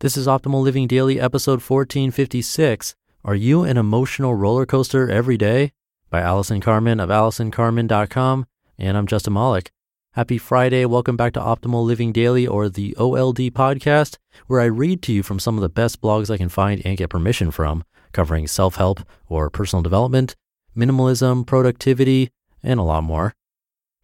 [0.00, 2.94] This is Optimal Living Daily, episode 1456.
[3.24, 5.72] Are you an emotional roller coaster every day?
[6.08, 8.46] By Allison Carmen of AllisonCarmen.com.
[8.78, 9.72] And I'm Justin Malik.
[10.12, 10.84] Happy Friday.
[10.84, 15.24] Welcome back to Optimal Living Daily or the OLD podcast, where I read to you
[15.24, 17.82] from some of the best blogs I can find and get permission from,
[18.12, 20.36] covering self help or personal development,
[20.76, 22.30] minimalism, productivity,
[22.62, 23.34] and a lot more.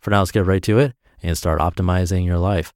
[0.01, 2.73] For now, let's get right to it and start optimizing your life.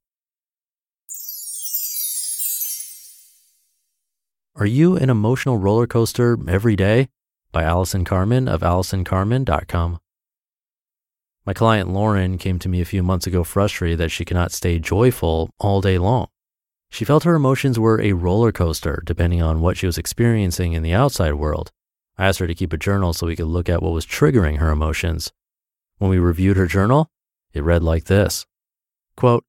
[4.58, 7.10] Are you an emotional roller coaster every day?
[7.52, 10.00] By Allison Carmen of AllisonCarmen.com.
[11.46, 14.80] My client Lauren came to me a few months ago frustrated that she cannot stay
[14.80, 16.26] joyful all day long.
[16.90, 20.82] She felt her emotions were a roller coaster depending on what she was experiencing in
[20.82, 21.70] the outside world.
[22.16, 24.58] I asked her to keep a journal so we could look at what was triggering
[24.58, 25.30] her emotions.
[25.98, 27.12] When we reviewed her journal,
[27.52, 28.44] it read like this
[29.16, 29.44] Quote,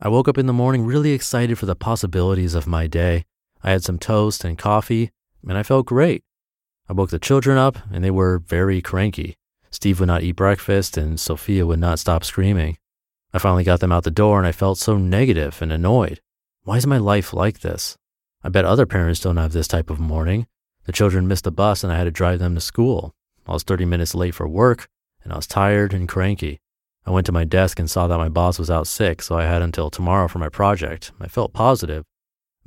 [0.00, 3.26] I woke up in the morning really excited for the possibilities of my day.
[3.62, 5.10] I had some toast and coffee,
[5.46, 6.22] and I felt great.
[6.88, 9.36] I woke the children up, and they were very cranky.
[9.70, 12.78] Steve would not eat breakfast, and Sophia would not stop screaming.
[13.32, 16.20] I finally got them out the door, and I felt so negative and annoyed.
[16.62, 17.96] Why is my life like this?
[18.42, 20.46] I bet other parents don't have this type of morning.
[20.84, 23.14] The children missed the bus, and I had to drive them to school.
[23.46, 24.88] I was 30 minutes late for work,
[25.22, 26.60] and I was tired and cranky.
[27.04, 29.44] I went to my desk and saw that my boss was out sick, so I
[29.44, 31.12] had until tomorrow for my project.
[31.20, 32.04] I felt positive,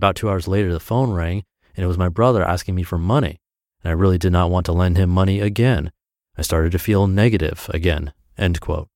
[0.01, 1.43] about two hours later, the phone rang,
[1.75, 3.39] and it was my brother asking me for money,
[3.83, 5.91] and I really did not want to lend him money again.
[6.35, 8.11] I started to feel negative again.
[8.35, 8.87] End quote.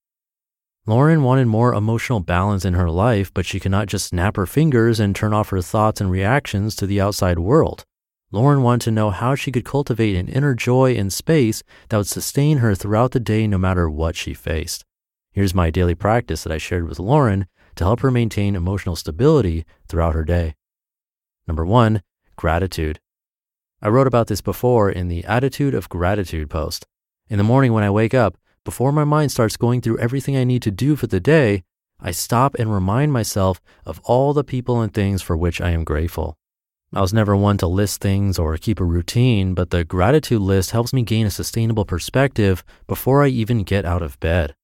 [0.88, 4.47] Lauren wanted more emotional balance in her life, but she could not just snap her
[4.47, 7.85] fingers and turn off her thoughts and reactions to the outside world.
[8.31, 12.07] Lauren wanted to know how she could cultivate an inner joy and space that would
[12.07, 14.83] sustain her throughout the day no matter what she faced.
[15.33, 17.45] Here's my daily practice that I shared with Lauren
[17.75, 20.55] to help her maintain emotional stability throughout her day.
[21.47, 22.01] Number one,
[22.35, 23.00] gratitude.
[23.81, 26.85] I wrote about this before in the Attitude of Gratitude post.
[27.29, 30.44] In the morning when I wake up, before my mind starts going through everything I
[30.44, 31.63] need to do for the day,
[32.00, 35.83] I stop and remind myself of all the people and things for which I am
[35.83, 36.38] grateful.
[36.94, 40.72] I was never one to list things or keep a routine, but the gratitude list
[40.72, 44.56] helps me gain a sustainable perspective before I even get out of bed.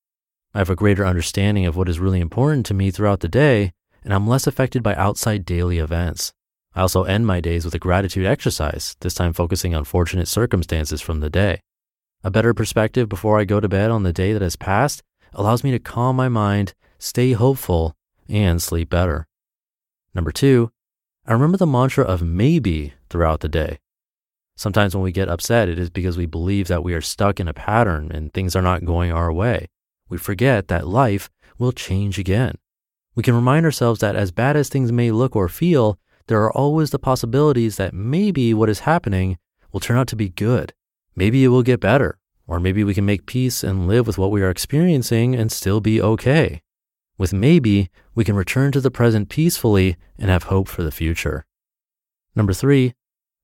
[0.53, 3.71] I have a greater understanding of what is really important to me throughout the day,
[4.03, 6.33] and I'm less affected by outside daily events.
[6.73, 11.01] I also end my days with a gratitude exercise, this time focusing on fortunate circumstances
[11.01, 11.59] from the day.
[12.23, 15.01] A better perspective before I go to bed on the day that has passed
[15.33, 17.95] allows me to calm my mind, stay hopeful,
[18.29, 19.27] and sleep better.
[20.13, 20.71] Number two,
[21.25, 23.79] I remember the mantra of maybe throughout the day.
[24.55, 27.47] Sometimes when we get upset, it is because we believe that we are stuck in
[27.47, 29.67] a pattern and things are not going our way.
[30.09, 32.55] We forget that life will change again.
[33.15, 36.51] We can remind ourselves that as bad as things may look or feel, there are
[36.51, 39.37] always the possibilities that maybe what is happening
[39.71, 40.73] will turn out to be good.
[41.15, 42.17] Maybe it will get better,
[42.47, 45.81] or maybe we can make peace and live with what we are experiencing and still
[45.81, 46.61] be okay.
[47.17, 51.45] With maybe, we can return to the present peacefully and have hope for the future.
[52.35, 52.93] Number three,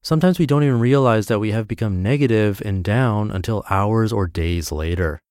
[0.01, 4.28] sometimes we don't even realize that we have become negative and down until hours or
[4.28, 5.22] days later.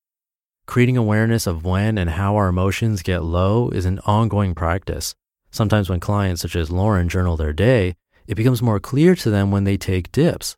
[0.65, 5.15] Creating awareness of when and how our emotions get low is an ongoing practice.
[5.51, 7.95] Sometimes when clients such as Lauren journal their day,
[8.27, 10.57] it becomes more clear to them when they take dips.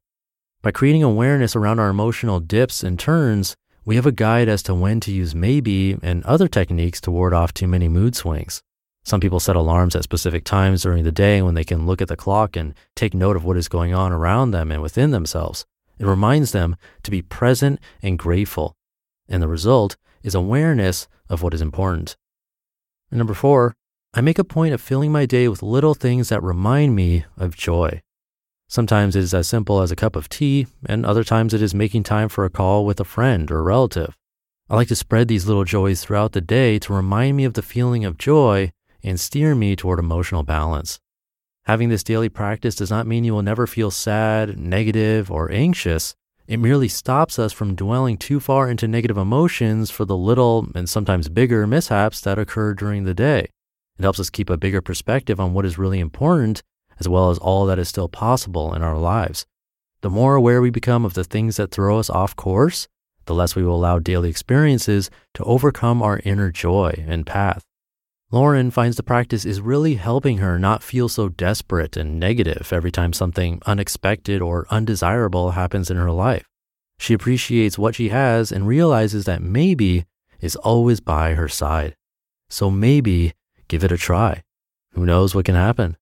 [0.62, 3.56] By creating awareness around our emotional dips and turns,
[3.86, 7.34] we have a guide as to when to use maybe and other techniques to ward
[7.34, 8.62] off too many mood swings.
[9.04, 12.10] Some people set alarms at specific times during the day when they can look at
[12.10, 15.66] the clock and take note of what is going on around them and within themselves.
[15.98, 18.76] It reminds them to be present and grateful.
[19.28, 22.18] And the result is awareness of what is important.
[23.10, 23.76] And number four,
[24.12, 27.56] I make a point of filling my day with little things that remind me of
[27.56, 28.02] joy.
[28.68, 31.76] Sometimes it is as simple as a cup of tea, and other times it is
[31.76, 34.18] making time for a call with a friend or relative.
[34.68, 37.62] I like to spread these little joys throughout the day to remind me of the
[37.62, 38.72] feeling of joy
[39.04, 41.00] and steer me toward emotional balance.
[41.66, 46.16] Having this daily practice does not mean you will never feel sad, negative, or anxious.
[46.48, 50.90] It merely stops us from dwelling too far into negative emotions for the little and
[50.90, 53.50] sometimes bigger mishaps that occur during the day.
[54.00, 56.64] It helps us keep a bigger perspective on what is really important
[57.00, 59.46] as well as all that is still possible in our lives.
[60.02, 62.88] The more aware we become of the things that throw us off course,
[63.26, 67.64] the less we will allow daily experiences to overcome our inner joy and path.
[68.32, 72.92] Lauren finds the practice is really helping her not feel so desperate and negative every
[72.92, 76.46] time something unexpected or undesirable happens in her life.
[77.00, 80.06] She appreciates what she has and realizes that maybe
[80.40, 81.96] is always by her side.
[82.50, 83.34] So maybe
[83.70, 84.44] give it a try.
[84.94, 85.96] Who knows what can happen?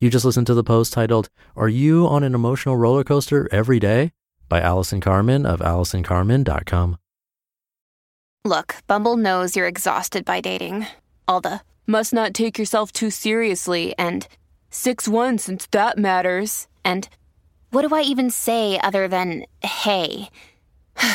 [0.00, 3.80] You just listened to the post titled, Are You on an Emotional Roller Coaster Every
[3.80, 4.12] Day?
[4.48, 6.98] by Allison Carmen of AllisonCarmen.com.
[8.44, 10.86] Look, Bumble knows you're exhausted by dating.
[11.26, 14.28] All the must not take yourself too seriously and
[14.70, 16.68] 6 1 since that matters.
[16.84, 17.08] And
[17.70, 20.28] what do I even say other than hey?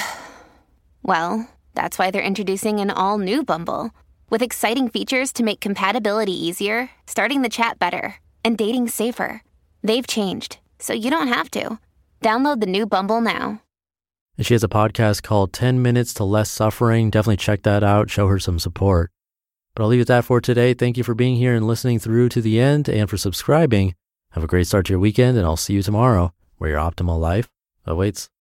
[1.03, 1.47] well,
[1.79, 3.91] that's why they're introducing an all new Bumble
[4.29, 9.43] with exciting features to make compatibility easier, starting the chat better and dating safer.
[9.81, 11.79] They've changed, so you don't have to.
[12.21, 13.61] Download the new Bumble now.
[14.37, 17.09] And she has a podcast called 10 Minutes to Less Suffering.
[17.09, 18.09] Definitely check that out.
[18.09, 19.09] Show her some support.
[19.73, 20.73] But I'll leave it that for today.
[20.73, 23.95] Thank you for being here and listening through to the end and for subscribing.
[24.31, 27.17] Have a great start to your weekend, and I'll see you tomorrow where your optimal
[27.21, 27.47] life
[27.85, 28.29] awaits.